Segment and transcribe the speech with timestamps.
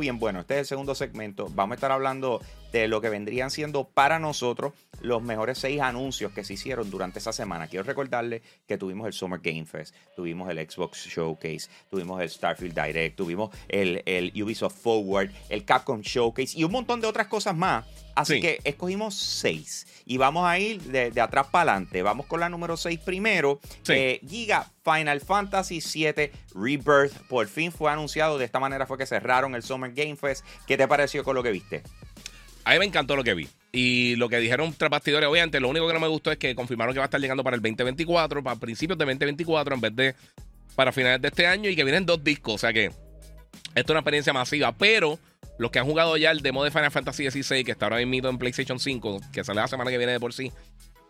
[0.00, 0.40] bien bueno.
[0.40, 1.48] Este es el segundo segmento.
[1.54, 2.40] Vamos a estar hablando
[2.72, 7.18] de lo que vendrían siendo para nosotros los mejores seis anuncios que se hicieron durante
[7.18, 7.66] esa semana.
[7.68, 12.74] Quiero recordarle que tuvimos el Summer Game Fest, tuvimos el Xbox Showcase, tuvimos el Starfield
[12.74, 17.56] Direct, tuvimos el, el Ubisoft Forward, el Capcom Showcase y un montón de otras cosas
[17.56, 17.84] más.
[18.14, 18.40] Así Sí.
[18.40, 22.00] que escogimos seis y vamos a ir de, de atrás para adelante.
[22.00, 23.60] Vamos con la número seis primero.
[23.82, 23.92] Sí.
[23.92, 28.38] Eh, Giga Final Fantasy VII Rebirth por fin fue anunciado.
[28.38, 30.46] De esta manera fue que cerraron el Summer Game Fest.
[30.66, 31.82] ¿Qué te pareció con lo que viste?
[32.64, 33.48] A mí me encantó lo que vi.
[33.76, 36.54] Y lo que dijeron tras bastidores, obviamente, lo único que no me gustó es que
[36.54, 39.94] confirmaron que va a estar llegando para el 2024, para principios de 2024, en vez
[39.94, 40.14] de
[40.74, 42.54] para finales de este año, y que vienen dos discos.
[42.54, 42.94] O sea que esto
[43.74, 44.72] es una experiencia masiva.
[44.72, 45.18] Pero
[45.58, 48.30] los que han jugado ya el demo de Final Fantasy XVI, que está ahora mismo
[48.30, 50.50] en PlayStation 5, que sale la semana que viene de por sí,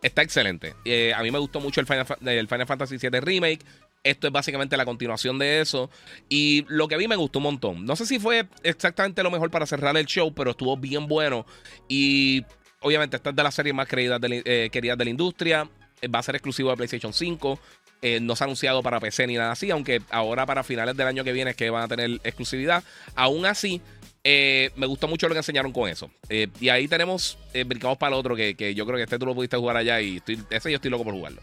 [0.01, 0.75] está excelente.
[0.83, 3.63] Eh, a mí me gustó mucho el Final, el Final Fantasy VII Remake.
[4.03, 5.89] Esto es básicamente la continuación de eso.
[6.27, 7.85] Y lo que vi me gustó un montón.
[7.85, 11.45] No sé si fue exactamente lo mejor para cerrar el show, pero estuvo bien bueno.
[11.87, 12.45] Y
[12.81, 15.67] obviamente esta es de las series más queridas de, la- eh, de la industria.
[16.01, 17.59] Eh, Va a ser exclusivo de PlayStation 5.
[18.01, 21.07] Eh, no se ha anunciado para PC ni nada así, aunque ahora para finales del
[21.07, 22.83] año que viene es que van a tener exclusividad.
[23.15, 23.81] Aún así,
[24.23, 26.11] eh, me gustó mucho lo que enseñaron con eso.
[26.29, 29.17] Eh, y ahí tenemos, eh, brincamos para el otro, que, que yo creo que este
[29.17, 31.41] tú lo pudiste jugar allá y ese yo estoy loco por jugarlo.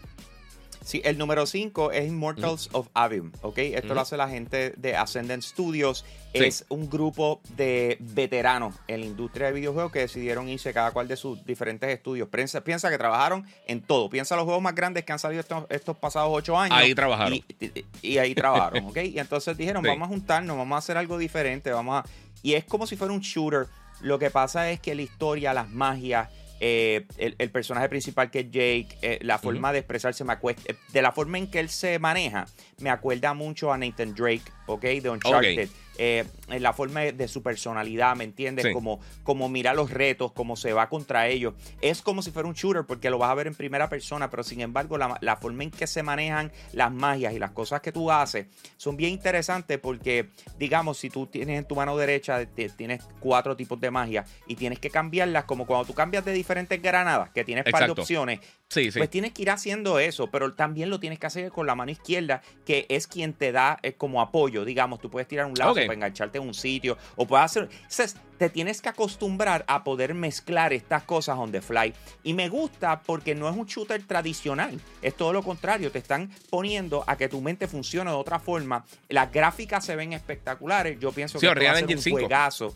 [0.85, 3.57] Sí, el número 5 es Immortals of Avim, ¿ok?
[3.57, 6.05] Esto lo hace la gente de Ascendant Studios.
[6.31, 6.43] Sí.
[6.43, 11.07] Es un grupo de veteranos en la industria de videojuegos que decidieron irse cada cual
[11.07, 12.29] de sus diferentes estudios.
[12.29, 14.11] Piensa, piensa que trabajaron en todo.
[14.11, 16.77] Piensa los juegos más grandes que han salido estos, estos pasados ocho años.
[16.77, 17.33] Ahí trabajaron.
[17.33, 18.97] Y, y- y ahí trabajaron, ¿ok?
[19.05, 19.89] Y entonces dijeron, Sí.
[19.89, 22.09] vamos a juntarnos, vamos a hacer algo diferente, vamos a...
[22.43, 23.65] Y es como si fuera un shooter.
[24.01, 28.39] Lo que pasa es que la historia, las magias, eh, el, el personaje principal que
[28.39, 31.59] es Jake, eh, la forma de expresarse, me acuesta, eh, de la forma en que
[31.59, 32.45] él se maneja,
[32.79, 34.81] me acuerda mucho a Nathan Drake, ¿ok?
[34.81, 35.69] De Uncharted.
[35.97, 38.65] Eh, en la forma de, su personalidad, ¿me entiendes?
[38.65, 38.73] Sí.
[38.73, 41.53] Como, como mira los retos, cómo se va contra ellos.
[41.81, 44.43] Es como si fuera un shooter porque lo vas a ver en primera persona, pero
[44.43, 47.91] sin embargo la, la forma en que se manejan las magias y las cosas que
[47.91, 48.47] tú haces
[48.77, 53.55] son bien interesantes porque, digamos, si tú tienes en tu mano derecha, te- tienes cuatro
[53.55, 57.43] tipos de magia y tienes que cambiarlas como cuando tú cambias de diferentes granadas, que
[57.43, 58.97] tienes par de opciones, Sí, sí.
[58.99, 61.91] pues tienes que ir haciendo eso, pero también lo tienes que hacer con la mano
[61.91, 64.65] izquierda, que es quien te da eh, como apoyo.
[64.65, 65.84] Digamos, tú puedes tirar un lazo Ok.
[65.87, 67.69] Para engancharte en un sitio, o puedes hacer.
[67.71, 71.93] Entonces, te tienes que acostumbrar a poder mezclar estas cosas on the fly.
[72.23, 75.91] Y me gusta porque no es un shooter tradicional, es todo lo contrario.
[75.91, 78.85] Te están poniendo a que tu mente funcione de otra forma.
[79.09, 80.99] Las gráficas se ven espectaculares.
[80.99, 82.17] Yo pienso Sí, que esto va a ser un 5.
[82.19, 82.73] juegazo.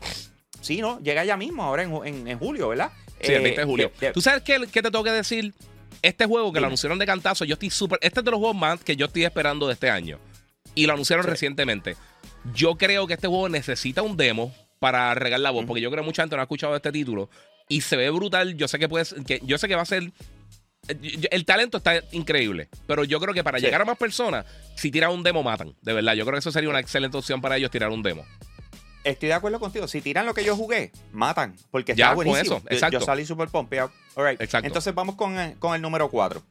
[0.62, 1.00] Sí, ¿no?
[1.02, 2.92] Llega ya mismo, ahora en, en- en julio, ¿verdad?
[3.22, 3.92] Sí, el Eh, 20 de julio.
[4.00, 5.54] de- de- ¿Tú sabes qué, qué te tengo que decir?
[6.02, 8.00] Este juego que lo anunciaron de cantazo, yo estoy súper.
[8.02, 10.18] Este es de los juegos más que yo estoy esperando de este año.
[10.76, 11.32] Y lo anunciaron Sí.
[11.32, 11.98] recientemente.
[12.54, 16.04] Yo creo que este juego necesita un demo para regar la voz, porque yo creo
[16.04, 17.30] que mucha gente no ha escuchado este título.
[17.68, 18.56] Y se ve brutal.
[18.56, 20.12] Yo sé que puede ser- que yo sé que va a ser.
[20.88, 23.66] eh, El talento está increíble, pero yo creo que para Sí.
[23.66, 24.46] llegar a más personas,
[24.76, 25.76] si tiran un demo, matan.
[25.82, 28.26] De verdad, yo creo que eso sería una excelente opción para ellos tirar un demo.
[29.04, 29.88] Estoy de acuerdo contigo.
[29.88, 31.56] Si tiran lo que yo jugué, matan.
[31.72, 32.58] Porque Ya, está con buenísimo.
[32.58, 33.00] eso, Yo- exacto.
[33.00, 33.92] Yo, salí súper pompeado.
[34.16, 34.42] All right.
[34.42, 34.68] Exacto.
[34.68, 36.42] Entonces vamos con, el- con el número 4.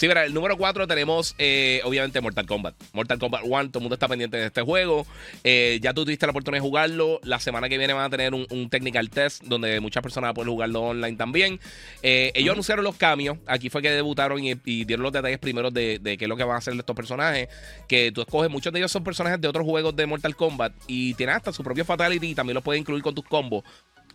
[0.00, 2.74] Sí, verá, el número 4 tenemos, eh, obviamente, Mortal Kombat.
[2.94, 5.06] Mortal Kombat 1, todo el mundo está pendiente de este juego.
[5.44, 7.20] Eh, ya tú tuviste la oportunidad de jugarlo.
[7.22, 10.30] La semana que viene van a tener un, un technical test donde muchas personas van
[10.30, 11.60] a poder jugarlo online también.
[12.02, 13.36] Eh, ellos anunciaron los cambios.
[13.46, 16.36] Aquí fue que debutaron y, y dieron los detalles primeros de, de qué es lo
[16.38, 17.50] que van a hacer estos personajes.
[17.86, 21.12] Que tú escoges, muchos de ellos son personajes de otros juegos de Mortal Kombat y
[21.12, 23.64] tienen hasta su propio Fatality y también lo puedes incluir con tus combos.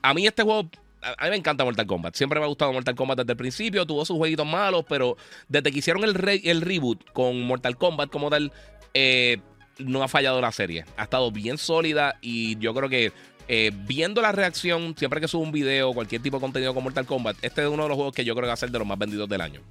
[0.02, 0.68] A mí este juego
[1.18, 2.16] a mí me encanta Mortal Kombat.
[2.16, 3.86] Siempre me ha gustado Mortal Kombat desde el principio.
[3.86, 5.18] Tuvo sus jueguitos malos, pero
[5.48, 8.52] desde que hicieron el, re- el reboot con Mortal Kombat como tal,
[8.94, 9.38] eh,
[9.78, 10.86] no ha fallado la serie.
[10.98, 13.12] Ha estado bien sólida y yo creo que
[13.48, 17.06] eh, viendo la reacción, siempre que subo un video, cualquier tipo de contenido con Mortal
[17.06, 18.80] Kombat, este es uno de los juegos que yo creo que va a ser de
[18.80, 19.62] los más vendidos del año.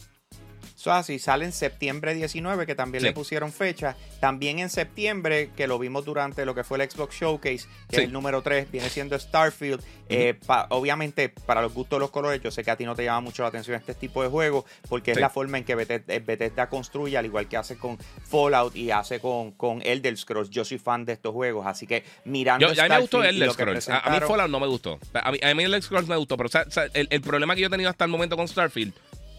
[0.85, 3.07] Eso así, sale en septiembre 19, que también Sí.
[3.07, 3.97] le pusieron fecha.
[4.21, 7.97] También en septiembre, que lo vimos durante lo que fue el Xbox Showcase, que Sí.
[7.97, 9.83] es el número 3, viene siendo Starfield.
[10.11, 12.95] Eh, pa- obviamente, para los gustos de los colores, yo sé que a ti no
[12.95, 15.75] te llama mucho la atención este tipo de juegos, porque es la forma en que
[15.75, 17.97] Bethesda, eh, Bethesda construye, al igual que hace con
[18.29, 20.51] Fallout y hace con, con Elder Scrolls.
[20.51, 22.71] Yo soy fan de estos juegos, así que mirando.
[22.71, 23.89] Yo, a mí me gustó Starfield y el lo que Scrolls.
[23.89, 24.99] A, a mí Fallout no me gustó.
[25.15, 27.55] A mí, a mí Scrolls me gustó, pero o sea, o sea, el, el problema
[27.55, 28.93] que yo he tenido hasta el momento con Starfield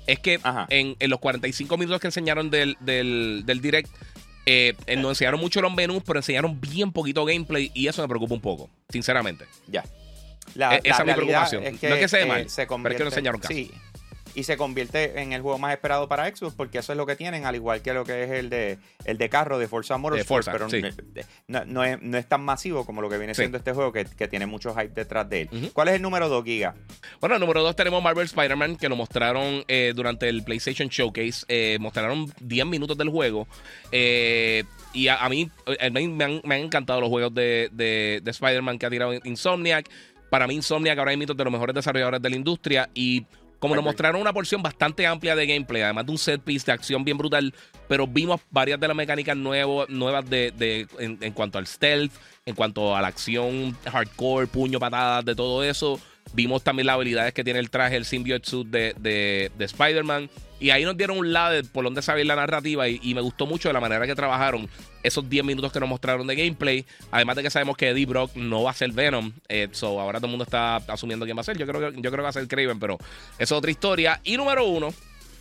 [0.08, 3.90] es que en, en los 45 minutos que enseñaron del, del, del direct,
[4.46, 8.08] eh, eh, nos enseñaron mucho los menús, pero enseñaron bien poquito gameplay y eso me
[8.08, 9.46] preocupa un poco, sinceramente.
[9.68, 9.84] Ya.
[10.54, 11.64] La, Eh, esa es mi preocupación.
[11.64, 13.54] Es que, No es que se eh, mal, se pero es que no enseñaron caso.
[13.54, 13.72] Sí.
[14.36, 17.16] Y se convierte en el juego más esperado para Xbox porque eso es lo que
[17.16, 20.48] tienen, al igual que lo que es el de el de carro de Forza Motorsport,
[20.52, 20.68] pero
[21.48, 24.06] no, no, es, no, es, tan masivo como lo que viene siendo este juego que,
[24.06, 25.72] que, tiene mucho hype detrás de él.
[25.74, 26.76] ¿Cuál es el número 2, Giga?
[27.20, 31.46] Bueno, el número 2 tenemos Marvel Spider-Man que lo mostraron eh, durante el PlayStation Showcase.
[31.48, 33.48] Eh, mostraron 10 minutos del juego.
[33.92, 38.80] Eh, y a, mí, me han, me han, encantado los juegos de, de, de Spider-Man
[38.80, 39.90] que ha tirado Insomniac.
[40.30, 42.90] Para mí, Insomniac ahora mismo es de los mejores desarrolladores de la industria.
[42.94, 43.26] Y
[43.60, 46.72] como nos mostraron una porción bastante amplia de gameplay, además de un set piece de
[46.72, 47.54] acción bien brutal,
[47.88, 52.12] pero vimos varias de las mecánicas nuevas de, en, cuanto al stealth,
[52.46, 56.00] en cuanto a la acción hardcore, puño, patadas, de todo eso.
[56.34, 60.30] Vimos también las habilidades que tiene el traje, el symbiote suit de, de Spider-Man.
[60.60, 63.70] Y ahí nos dieron un lado por donde saber la narrativa y, me gustó mucho
[63.70, 64.70] de la manera que trabajaron
[65.04, 66.86] esos 10 minutos que nos mostraron de gameplay.
[67.12, 69.34] Además de que sabemos que Eddie Brock no va a ser Venom.
[69.50, 71.58] Eh, so ahora todo el mundo está asumiendo quién va a ser.
[71.58, 72.98] Yo creo que, yo creo que va a ser Craven, pero
[73.38, 74.22] eso es otra historia.
[74.24, 74.94] Y número uno,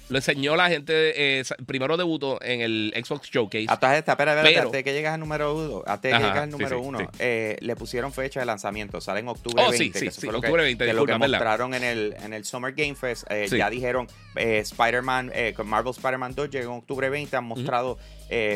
[0.09, 3.67] lo enseñó la gente, eh, primero debutó en el Xbox Showcase.
[3.69, 6.81] Hasta esta, espera, espera, hasta que llegas al número uno, hasta que llegas al número
[6.81, 9.99] uno, eh, le pusieron fecha de lanzamiento, sale en octubre oh, 20.
[9.99, 12.95] Sí, sí, sí, octubre 20, que, lo que mostraron en el, en el Summer Game
[12.95, 14.06] Fest, eh, ya dijeron
[14.37, 17.99] Spider-Man, con Marvel Spider-Man 2 llegó en octubre 20, han mostrado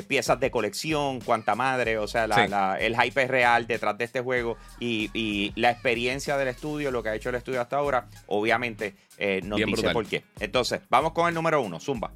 [0.09, 2.25] piezas de colección, cuanta madre, o sea,
[2.81, 7.03] el hype es real detrás de este juego y, y la experiencia del estudio, lo
[7.03, 10.25] que ha hecho el estudio hasta ahora, obviamente eh, nos dice por qué.
[10.41, 12.13] Entonces, vamos con el número uno, Zumba.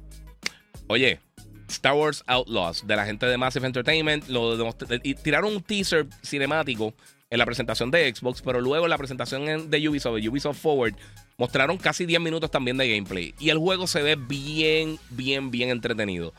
[0.87, 1.19] Oye,
[1.67, 4.57] Star Wars Outlaws, de la gente de Massive Entertainment, lo
[5.03, 6.93] y tiraron un teaser cinemático
[7.29, 10.95] en la presentación de Xbox, pero luego en la presentación de Ubisoft, de Ubisoft Forward,
[11.37, 13.33] mostraron casi 10 minutos también de gameplay.
[13.39, 16.33] Y el juego se ve bien, bien, bien entretenido.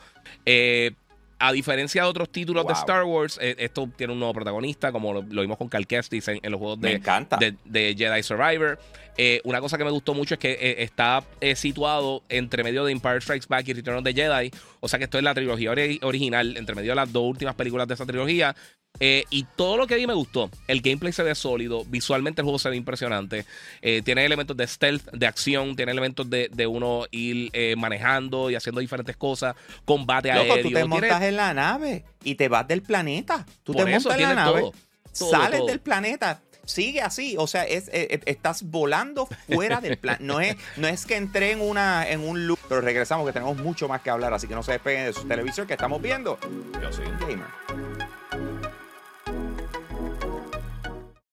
[0.45, 0.93] Eh,
[1.37, 5.13] a diferencia de otros títulos de Star Wars, eh, esto tiene un nuevo protagonista, como
[5.13, 7.01] lo, vimos con Cal Kestis en, los juegos de,
[7.65, 8.79] de, Jedi Survivor.
[9.17, 11.23] Eh, una cosa que me gustó mucho es que eh, está
[11.55, 14.51] situado entre medio de Empire Strikes Back y Return of the Jedi.
[14.79, 15.71] O sea que esto es la trilogía
[16.01, 18.55] original, entre medio de las dos últimas películas de esa trilogía.
[18.99, 20.49] Eh, y todo lo que vi me gustó.
[20.67, 23.45] El gameplay se ve sólido, visualmente el juego se ve impresionante.
[23.81, 28.55] Eh, tiene elementos de stealth, de acción, tiene elementos de, uno ir eh, manejando y
[28.55, 29.55] haciendo diferentes cosas.
[29.85, 30.63] Combate Loco, aéreo.
[30.63, 33.45] tú te montas en la nave y te vas del planeta.
[33.63, 34.71] Tú te montas en la nave,
[35.11, 37.35] sales del planeta, sigue así.
[37.37, 40.17] O sea, es, estás volando fuera del plan.
[40.21, 43.57] No es, no es que entré en, una, en un loop, pero regresamos que tenemos
[43.57, 44.33] mucho más que hablar.
[44.33, 46.39] Así que no se despeguen de su televisor que estamos viendo.
[46.81, 47.84] Yo soy un gamer.